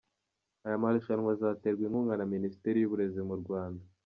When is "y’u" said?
2.79-2.91